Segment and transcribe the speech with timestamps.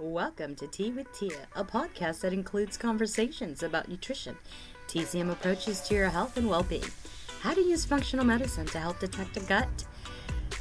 [0.00, 4.36] Welcome to Tea with Tia, a podcast that includes conversations about nutrition,
[4.88, 6.82] TCM approaches to your health and well being,
[7.42, 9.84] how to use functional medicine to help detect a gut,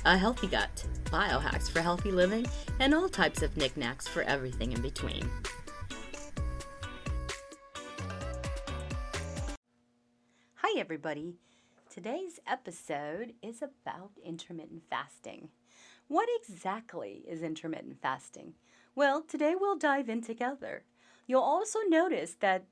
[0.05, 2.45] a healthy gut, biohacks for healthy living,
[2.79, 5.27] and all types of knickknacks for everything in between.
[10.57, 11.33] Hi, everybody.
[11.91, 15.49] Today's episode is about intermittent fasting.
[16.07, 18.53] What exactly is intermittent fasting?
[18.95, 20.83] Well, today we'll dive in together.
[21.25, 22.65] You'll also notice that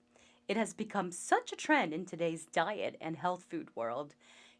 [0.47, 4.13] it has become such a trend in today's diet and health food world.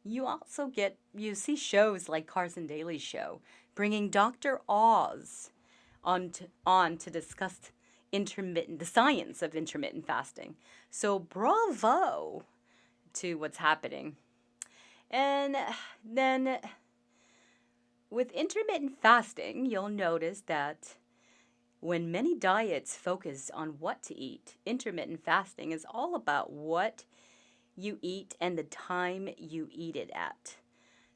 [0.04, 3.42] You also get you see shows like Carson Daly's show
[3.76, 4.62] bringing Dr.
[4.68, 5.52] Oz
[6.04, 7.72] on to, on to discuss
[8.12, 10.56] intermittent the science of intermittent fasting.
[10.90, 12.44] So bravo
[13.14, 14.16] to what's happening.
[15.12, 15.56] And
[16.04, 16.58] then
[18.10, 20.96] with intermittent fasting, you'll notice that
[21.82, 27.04] when many diets focus on what to eat, intermittent fasting is all about what
[27.76, 30.58] you eat and the time you eat it at.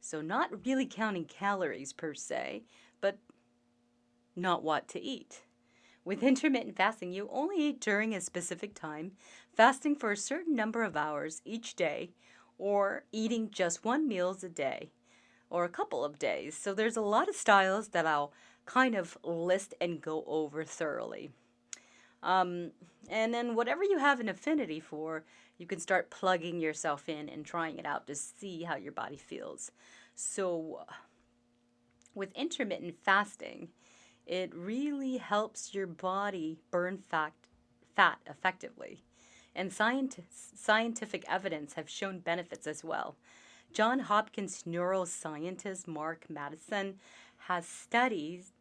[0.02, 2.64] So, not really counting calories per se,
[3.00, 3.20] but
[4.36, 5.44] not what to eat.
[6.04, 9.12] With intermittent fasting, you only eat during a specific time,
[9.56, 12.12] fasting for a certain number of hours each day,
[12.58, 14.92] or eating just one meals a day
[15.50, 16.58] or a couple of days.
[16.58, 18.34] So there's a lot of styles that I'll
[18.66, 21.32] kind of list and go over thoroughly.
[22.24, 22.72] Um,
[23.10, 25.24] and then whatever you have an affinity for,
[25.58, 29.16] you can start plugging yourself in and trying it out to see how your body
[29.16, 29.72] feels.
[30.16, 30.86] So,
[32.14, 33.70] with intermittent fasting,
[34.26, 37.34] it really helps your body burn fat,
[37.96, 39.04] fat effectively.
[39.56, 43.16] And scientific evidence have shown benefits as well.
[43.72, 46.96] John Hopkins neuroscientist Mark Mattison
[47.48, 48.54] has studies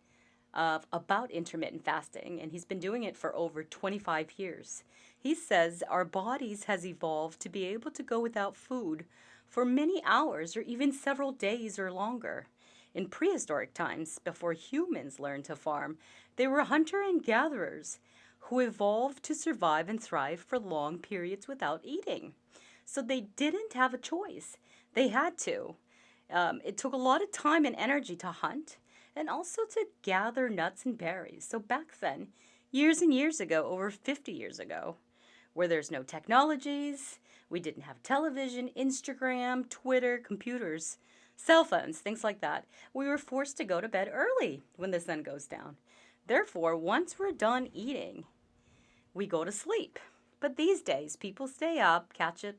[0.55, 4.85] of about intermittent fasting and he's been doing it for over 25 years.
[5.19, 9.05] He says our bodies has evolved to be able to go without food
[9.47, 12.47] for many hours or even several days or longer.
[12.95, 15.99] In prehistoric times, before humans learned to farm,
[16.37, 17.99] they were hunter and gatherers
[18.39, 22.35] who evolved to survive and thrive for long periods without eating.
[22.85, 24.57] So they didn't have a choice.
[24.93, 25.77] They had to.
[26.31, 28.77] Um, it took a lot of time and energy to hunt
[29.17, 31.47] and also to gather nuts and berries.
[31.49, 32.29] So back then,
[32.71, 34.97] years and years ago, over 50 years ago,
[35.53, 40.99] where there's no technologies, we didn't have television, Instagram, Twitter, computers,
[41.37, 45.01] cell phones, things like that, we were forced to go to bed early when the
[45.01, 45.77] sun goes down.
[46.27, 48.25] Therefore, once we're done eating,
[49.13, 49.99] we go to sleep.
[50.41, 52.59] But these days, people stay up, catch it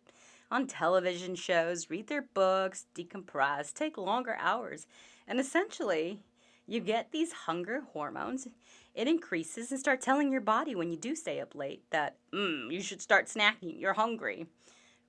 [0.49, 4.87] on television shows, read their books, decompress, take longer hours.
[5.27, 6.19] And essentially,
[6.67, 8.47] you get these hunger hormones.
[8.93, 12.71] It increases and start telling your body when you do stay up late that, mm,
[12.71, 14.47] you should start snacking, you're hungry.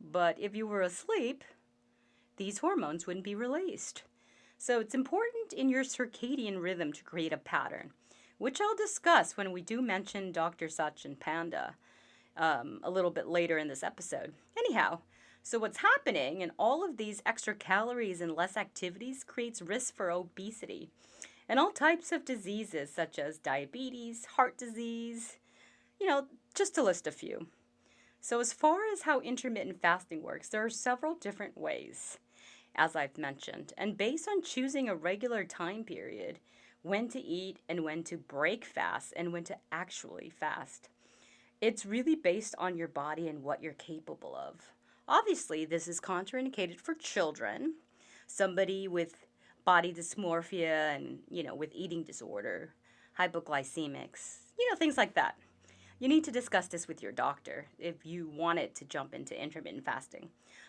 [0.00, 1.45] But if you were asleep,
[2.37, 4.03] these hormones wouldn't be released.
[4.59, 7.91] So it's important in your circadian rhythm to create a pattern,
[8.39, 10.66] which I'll discuss when we do mention Dr.
[10.66, 11.77] Satchin Panda
[12.37, 14.34] um, a little bit later in this episode.
[14.59, 15.00] Anyhow,
[15.43, 20.11] so, what's happening in all of these extra calories and less activities creates risk for
[20.11, 20.91] obesity
[21.49, 25.39] and all types of diseases such as diabetes, heart disease,
[26.01, 27.47] you know, just to list a few.
[28.21, 32.19] So, as far as how intermittent fasting works, there are several different ways,
[32.75, 36.41] as I've mentioned, and based on choosing a regular time period,
[36.83, 40.89] when to eat and when to break fast and when to actually fast.
[41.61, 44.73] It's really based on your body and what you're capable of.
[45.09, 47.75] Obviously, this is contraindicated for children,
[48.27, 49.26] somebody with
[49.66, 52.72] body dysmorphia and, you know, with eating disorder,
[53.19, 55.37] hypoglycemics, you know, things like that.
[55.99, 59.84] You need to discuss this with your doctor if you wanted to jump into intermittent
[59.84, 60.28] fasting.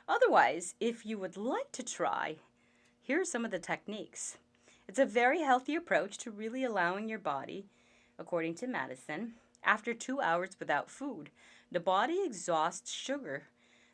[0.09, 2.37] Otherwise, if you would like to try,
[3.01, 4.37] here are some of the techniques.
[4.87, 7.67] It's a very healthy approach to really allowing your body,
[8.17, 9.33] according to Madison,
[9.63, 11.29] after two hours without food,
[11.71, 13.43] the body exhausts sugar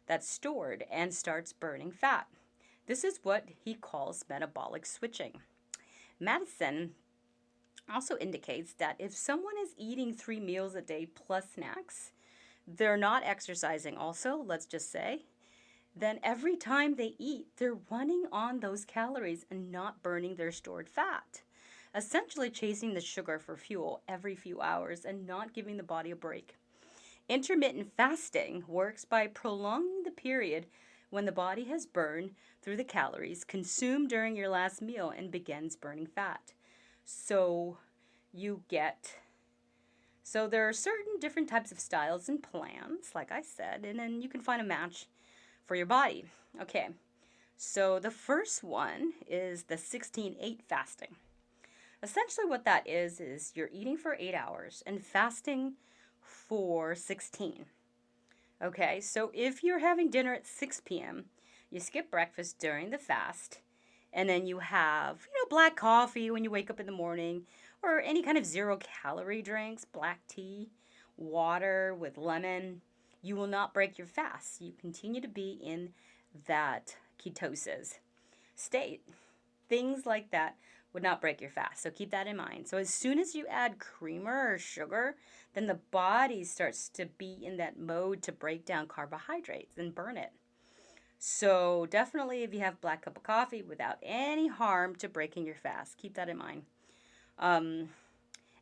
[0.06, 2.28] that's stored and starts burning fat.
[2.86, 5.40] This is what he calls metabolic switching.
[6.20, 6.92] Madison
[7.94, 12.12] also indicates that if someone is eating three meals a day plus snacks,
[12.68, 15.26] they're not exercising, also, let's just say,
[15.96, 20.90] then every time they eat, they're running on those calories and not burning their stored
[20.90, 21.44] fat.
[21.96, 26.16] Essentially, chasing the sugar for fuel every few hours and not giving the body a
[26.16, 26.56] break.
[27.30, 30.66] Intermittent fasting works by prolonging the period
[31.14, 32.32] when the body has burned
[32.62, 36.54] through the calories consumed during your last meal and begins burning fat.
[37.06, 37.78] So
[38.34, 39.16] you get
[40.24, 44.22] So there are certain different types of styles and plans, like I said, and then
[44.22, 45.08] you can find a match
[45.66, 46.26] for your body.
[46.62, 46.90] Okay.
[47.58, 51.16] So the first one is the 16-8 fasting.
[52.02, 55.74] Essentially what that is is you're eating for 8 hours and fasting
[56.22, 57.66] for 16.
[58.64, 59.02] Okay?
[59.02, 61.26] So if you're having dinner at 6 p.m.,
[61.70, 63.60] you skip breakfast during the fast
[64.14, 67.44] and then you have, you know, black coffee when you wake up in the morning
[67.82, 70.70] or any kind of zero calorie drinks, black tea,
[71.18, 72.82] water with lemon,
[73.22, 74.62] you will not break your fast.
[74.62, 75.90] You continue to be in
[76.46, 78.00] that ketosis
[78.56, 79.02] state.
[79.68, 80.58] Things like that
[80.94, 81.82] would not break your fast.
[81.82, 82.68] So keep that in mind.
[82.68, 85.16] So as soon as you add creamer or sugar,
[85.54, 90.18] then the body starts to be in that mode to break down carbohydrates and burn
[90.18, 90.32] it.
[91.18, 95.56] So definitely if you have black cup of coffee without any harm to breaking your
[95.56, 96.64] fast, keep that in mind.
[97.40, 97.90] Um,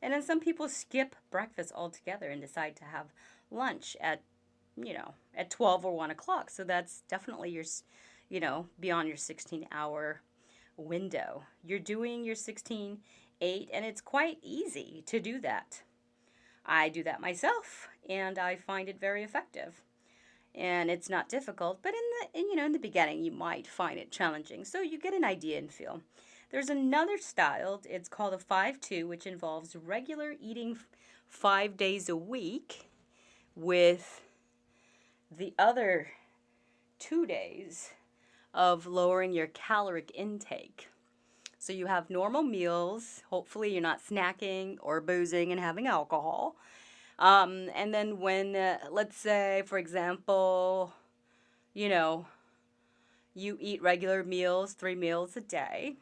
[0.02, 3.08] and then some people skip breakfast altogether and decide to have
[3.50, 4.22] lunch at,
[4.76, 6.50] you know, at 12 or 1 o'clock.
[6.50, 7.66] So that's definitely your,
[8.30, 10.22] you know, beyond your 16 hour
[10.78, 11.44] window.
[11.64, 13.00] You're doing your 16
[13.44, 15.82] 8, and it's quite easy to do that.
[16.66, 19.82] I do that myself, and I find it very effective.
[20.54, 22.02] And it's not difficult, but in
[22.34, 24.66] the in, you know in the beginning you might find it challenging.
[24.66, 26.02] So you get an idea and feel.
[26.52, 30.78] There's another style, it's called a 5 2, which involves regular eating
[31.28, 32.90] five days a week
[33.56, 34.22] with
[35.36, 36.12] the other
[37.00, 37.92] two days
[38.54, 40.90] of lowering your caloric intake.
[41.60, 43.22] So you have normal meals.
[43.30, 46.56] Hopefully, you're not snacking or boozing and having alcohol.
[47.20, 50.92] Um, and then, when, uh, let's say, for example,
[51.74, 52.26] you know,
[53.34, 55.96] you eat regular meals, three meals a day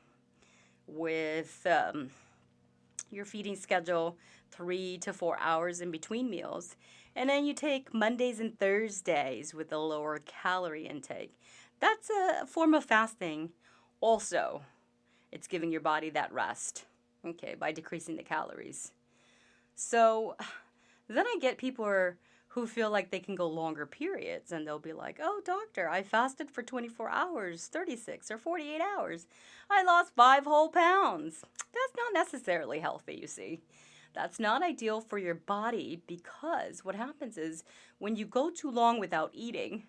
[0.88, 2.10] with um,
[3.12, 4.18] your feeding schedule
[4.52, 6.76] three to four hours in between meals.
[7.16, 11.38] And then you take Mondays and Thursdays with a lower calorie intake.
[11.80, 13.52] That's a form of fasting.
[14.02, 14.62] Also,
[15.32, 16.86] it's giving your body that rest,
[17.26, 18.92] okay, by decreasing the calories.
[19.76, 20.36] So
[21.08, 22.14] then I get people
[22.50, 26.02] who feel like they can go longer periods and they'll be like, oh, doctor, I
[26.02, 29.28] fasted for 24 hours, 36 or 48 hours.
[29.70, 31.44] I lost five whole pounds.
[31.58, 33.62] That's not necessarily healthy, you see.
[34.14, 37.64] That's not ideal for your body because what happens is
[38.00, 39.84] when you go too long without eating,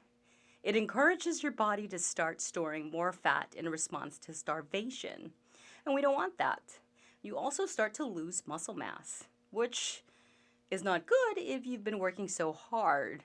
[0.62, 5.32] it encourages your body to start storing more fat in response to starvation.
[5.86, 6.60] And we don't want that.
[7.22, 10.02] You also start to lose muscle mass, which
[10.70, 13.24] is not good if you've been working so hard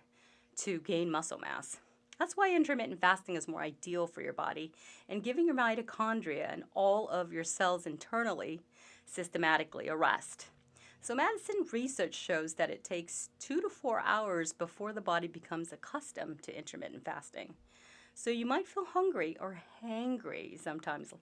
[0.57, 1.77] to gain muscle mass.
[2.17, 4.71] That's why intermittent fasting is more ideal for your body
[5.09, 8.61] and giving your mitochondria and all of your cells internally
[9.05, 10.47] systematically a rest.
[11.01, 15.71] So, Madison research shows that it takes two to four hours before the body becomes
[15.71, 17.53] accustomed to intermittent fasting.
[18.13, 21.13] So, you might feel hungry or hangry sometimes.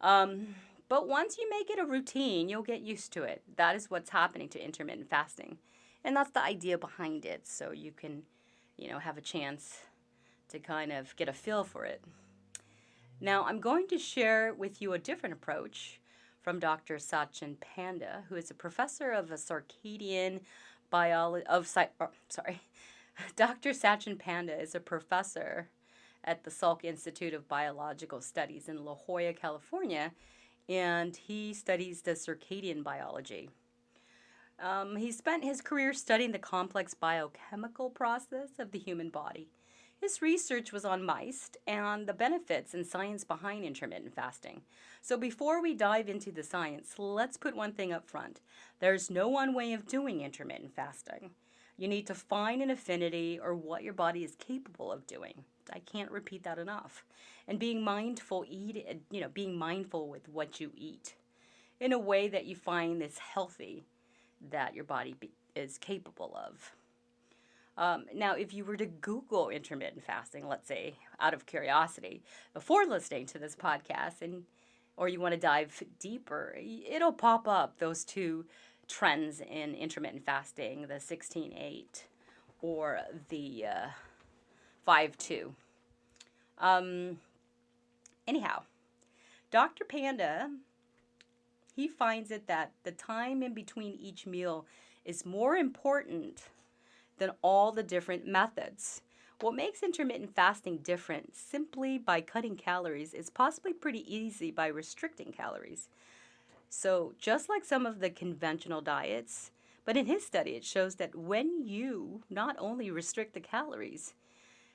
[0.00, 0.54] Um,
[0.88, 3.42] but once you make it a routine, you'll get used to it.
[3.56, 5.58] That is what's happening to intermittent fasting.
[6.02, 8.22] And that's the idea behind it, so you can,
[8.78, 9.80] you know, have a chance
[10.48, 12.02] to kind of get a feel for it.
[13.20, 16.00] Now, I'm going to share with you a different approach
[16.48, 16.98] from Dr.
[16.98, 20.40] Satchin Panda, who is a professor of a circadian
[20.88, 22.62] biology of oh, sorry.
[23.36, 23.74] Dr.
[23.74, 25.68] Satchin Panda is a professor
[26.24, 30.12] at the Salk Institute of Biological Studies in La Jolla, California,
[30.70, 33.50] and he studies the circadian biology.
[34.58, 39.50] Um, he spent his career studying the complex biochemical process of the human body.
[40.00, 44.62] His research was on mice and the benefits and science behind intermittent fasting.
[45.02, 48.40] So, before we dive into the science, let's put one thing up front.
[48.78, 51.30] There's no one way of doing intermittent fasting.
[51.76, 55.44] You need to find an affinity or what your body is capable of doing.
[55.72, 57.04] I can't repeat that enough.
[57.48, 61.14] And being mindful, eat, you know, being mindful with what you eat
[61.80, 63.84] in a way that you find this healthy
[64.50, 66.72] that your body be, is capable of.
[67.78, 72.84] Um, now, if you were to Google intermittent fasting, let's say out of curiosity, before
[72.84, 74.42] listening to this podcast, and
[74.96, 78.44] or you want to dive deeper, it'll pop up those two
[78.88, 82.02] trends in intermittent fasting: the 16-8
[82.60, 83.86] or the uh,
[84.88, 85.52] 5-2.
[86.58, 87.18] Um,
[88.26, 88.62] anyhow,
[89.52, 89.84] Dr.
[89.84, 90.50] Panda,
[91.76, 94.66] he finds it that the time in between each meal
[95.04, 96.42] is more important
[97.18, 99.02] than all the different methods.
[99.40, 105.32] What makes intermittent fasting different simply by cutting calories is possibly pretty easy by restricting
[105.32, 105.88] calories.
[106.70, 109.50] So, just like some of the conventional diets,
[109.84, 114.12] But in his study, it shows that when you not only restrict the calories,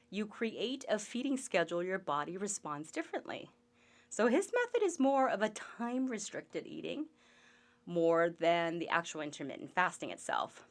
[0.09, 3.49] you create a feeding schedule, your body responds differently.
[4.09, 7.07] So his method is more of a time restricted eating
[7.85, 10.67] more than the actual intermittent fasting itself.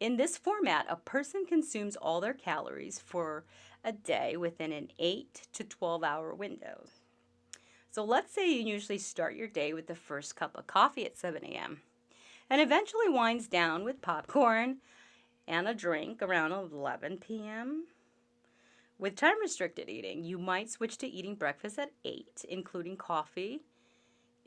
[0.00, 3.44] In this format, a person consumes all their calories for
[3.82, 6.84] a day within an 8 to 12 hour window.
[7.90, 11.18] So let's say you usually start your day with the first cup of coffee at
[11.18, 11.80] 7 a.m.
[12.48, 14.76] and eventually winds down with popcorn
[15.48, 17.86] and a drink around 11 p.m.
[19.00, 23.62] With time restricted eating, you might switch to eating breakfast at 8, including coffee,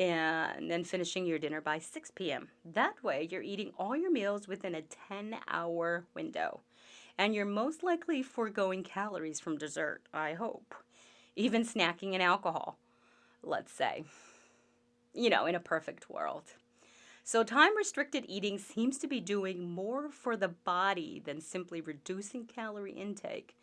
[0.02, 2.48] and then finishing your dinner by 6 p.m.
[2.66, 6.62] That way, you're eating all your meals within a 10 hour window.
[7.20, 10.74] And you're most likely foregoing calories from dessert, I hope.
[11.36, 12.80] Even snacking and alcohol,
[13.44, 14.04] let's say.
[15.14, 16.46] You know, in a perfect world.
[17.24, 22.46] So, time restricted eating seems to be doing more for the body than simply reducing
[22.46, 23.56] calorie intake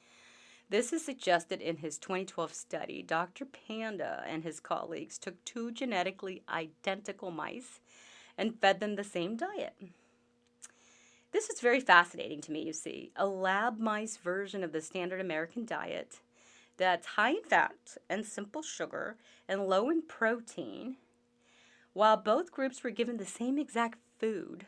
[0.70, 3.02] this is suggested in his 2012 study.
[3.02, 3.46] Dr.
[3.46, 7.80] Panda and his colleagues took two genetically identical mice
[8.36, 9.74] and fed them the same diet.
[11.32, 13.12] This is very fascinating to me, you see.
[13.16, 16.20] A lab mice version of the standard American diet
[16.76, 19.16] that's high in fat and simple sugar
[19.48, 20.96] and low in protein,
[21.92, 24.66] while both groups were given the same exact food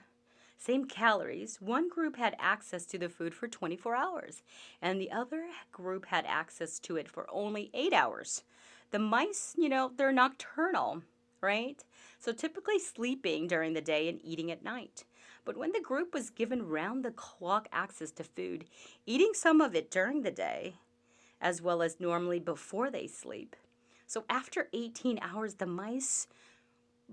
[0.60, 4.42] same calories, one group had access to the food for 24 hours,
[4.82, 8.44] and the other group had access to it for only eight hours.
[8.90, 11.02] The mice, you know, they're nocturnal,
[11.40, 11.82] right?
[12.18, 15.04] So typically sleeping during the day and eating at night.
[15.46, 18.66] But when the group was given round the clock access to food,
[19.06, 20.74] eating some of it during the day,
[21.40, 23.56] as well as normally before they sleep.
[24.06, 26.26] So after 18 hours, the mice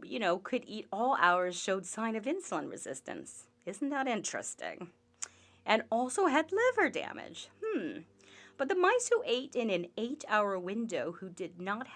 [0.03, 3.45] you know, could eat all hours showed sign of insulin resistance.
[3.65, 4.89] Isn't that interesting?
[5.65, 7.49] And also had liver damage.
[7.63, 7.99] Hmm.
[8.57, 11.87] But the mice who ate in an 8-hour window who did not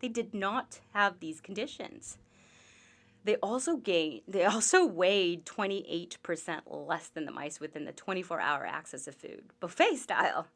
[0.00, 2.18] they did not have these conditions.
[3.24, 9.06] They also gained they also weighed 28% less than the mice within the 24-hour access
[9.06, 10.46] of food, buffet style.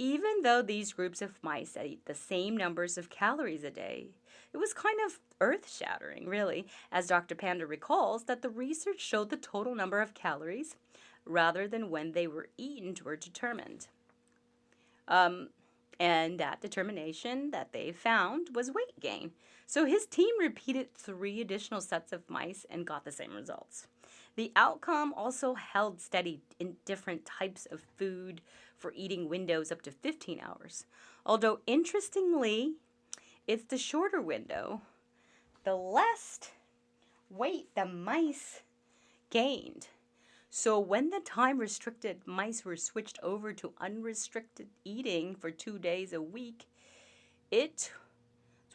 [0.00, 4.06] Even though these groups of mice ate the same numbers of calories a day,
[4.50, 7.34] it was kind of earth shattering, really, as Dr.
[7.34, 10.74] Panda recalls that the research showed the total number of calories
[11.26, 13.88] rather than when they were eaten were determined.
[15.06, 15.50] Um,
[15.98, 19.32] and that determination that they found was weight gain.
[19.66, 23.86] So his team repeated three additional sets of mice and got the same results.
[24.40, 28.40] The outcome also held steady in different types of food
[28.74, 30.86] for eating windows up to 15 hours.
[31.26, 32.76] Although interestingly,
[33.46, 34.80] it's the shorter window,
[35.64, 36.40] the less
[37.28, 38.62] weight the mice
[39.28, 39.88] gained.
[40.48, 46.14] So when the time restricted mice were switched over to unrestricted eating for two days
[46.14, 46.64] a week,
[47.50, 47.90] it's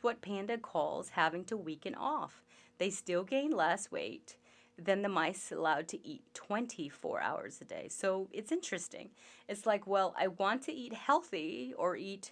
[0.01, 2.43] what Panda calls having to weaken off.
[2.77, 4.36] They still gain less weight
[4.77, 7.88] than the mice allowed to eat 24 hours a day.
[7.89, 9.10] So it's interesting.
[9.48, 12.32] It's like, well, I want to eat healthy or eat,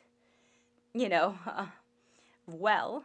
[0.94, 1.68] you know, uh,
[2.48, 3.04] well,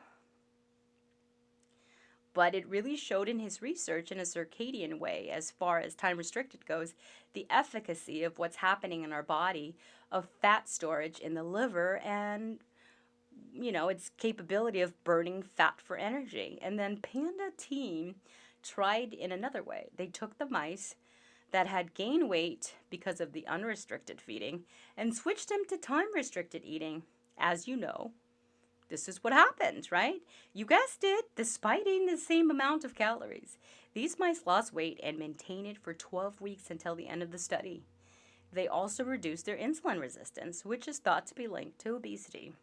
[2.35, 6.17] but it really showed in his research in a circadian way, as far as time
[6.17, 6.95] restricted goes,
[7.33, 9.77] the efficacy of what's happening in our body
[10.11, 12.59] of fat storage in the liver and
[13.53, 18.15] you know its capability of burning fat for energy and then panda team
[18.69, 20.95] tried in another way they took the mice
[21.51, 24.65] that had gained weight because of the unrestricted feeding
[24.97, 27.03] and switched them to time restricted eating
[27.39, 28.13] as you know
[28.89, 30.23] this is what happened, right?
[30.55, 33.59] You guessed it, despite eating the same amount of calories.
[33.93, 37.39] These mice lost weight and maintained it for 12 weeks until the end of the
[37.39, 37.83] study.
[38.53, 42.55] They also reduced their insulin resistance, which is thought to be linked to obesity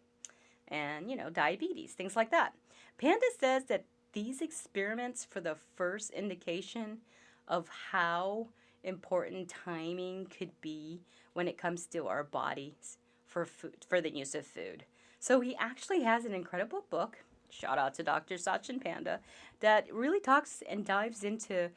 [0.68, 2.54] and, you know, diabetes, things like that.
[2.98, 3.86] Panda says that
[4.16, 6.98] these experiments for the first indication
[7.48, 8.48] of how
[8.84, 11.02] important timing could be
[11.34, 14.86] when it comes to our bodies for food for the use of food.
[15.20, 17.18] So he actually has an incredible book,
[17.50, 18.36] shout out to Dr.
[18.36, 19.20] Satchin Panda,
[19.60, 21.70] that really talks and dives into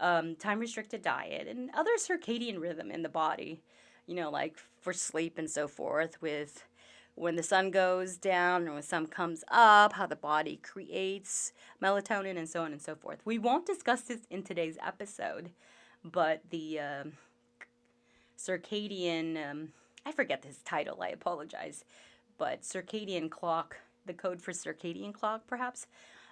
[0.00, 3.60] um, time restricted diet and other circadian rhythm in the body,
[4.06, 6.66] you know, like for sleep and so forth, with
[7.14, 11.52] when the sun goes down and when sun comes up, how the body creates
[11.82, 13.20] melatonin and so on and so forth.
[13.24, 15.50] We won't discuss this in today's episode,
[16.04, 17.04] but the uh,
[18.38, 19.68] circadian, um,
[20.04, 21.84] I forget this title, I apologize
[22.38, 25.86] but circadian clock, the code for circadian clock, perhaps,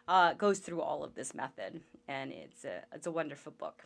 [0.08, 3.84] uh, goes through all of this method, and it's a it's a wonderful book.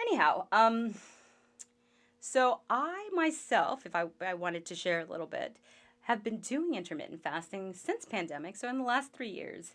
[0.00, 0.94] Anyhow, um,
[2.26, 5.58] so I myself, if I, I wanted to share a little bit,
[6.02, 9.74] have been doing intermittent fasting since pandemic, so in the last three years.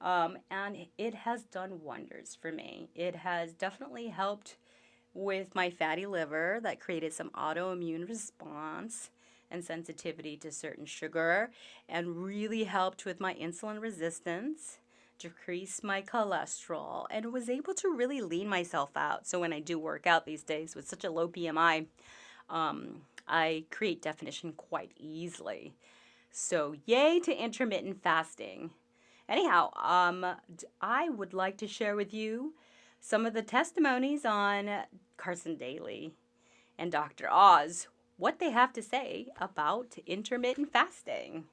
[0.00, 2.90] Um, and it has done wonders for me.
[2.94, 4.56] It has definitely helped
[5.14, 9.10] with my fatty liver that created some autoimmune response
[9.50, 11.50] and sensitivity to certain sugar
[11.88, 14.78] and really helped with my insulin resistance
[15.20, 19.26] decreased my cholesterol and was able to really lean myself out.
[19.26, 21.86] So when i do work out these days with such a low bmi
[22.48, 25.72] um, i create definition quite easily.
[26.32, 28.70] So yay to intermittent fasting.
[29.28, 30.26] Anyhow um,
[30.80, 32.54] i would like to share with you
[32.98, 34.68] some of the testimonies on
[35.16, 36.12] carson daly
[36.78, 37.86] and dr oz
[38.16, 41.44] what they have to say about intermittent fasting.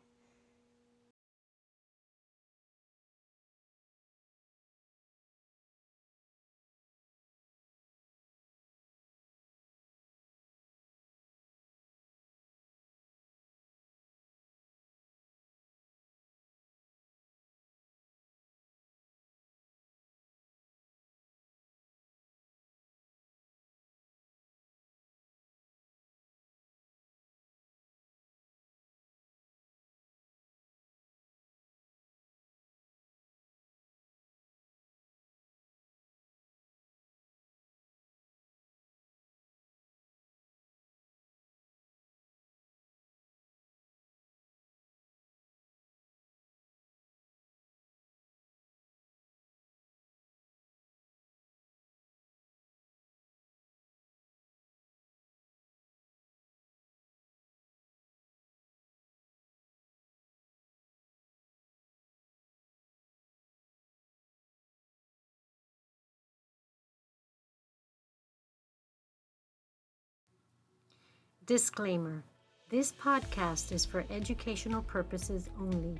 [71.47, 72.25] Disclaimer
[72.67, 75.97] This podcast is for educational purposes only.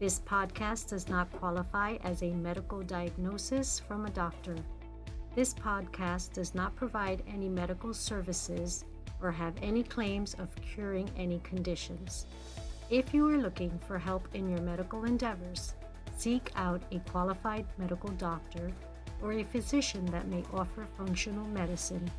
[0.00, 4.56] This podcast does not qualify as a medical diagnosis from a doctor.
[5.36, 8.84] This podcast does not provide any medical services
[9.20, 12.26] or have any claims of curing any conditions.
[12.90, 15.74] If you are looking for help in your medical endeavors,
[16.16, 18.72] seek out a qualified medical doctor
[19.22, 22.10] or a physician that may offer functional medicine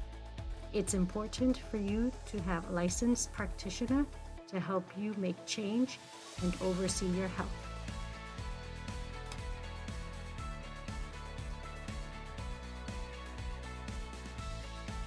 [0.74, 4.06] it's important for you to have a licensed practitioner
[4.48, 6.00] to help you make change
[6.42, 7.63] and oversee your health.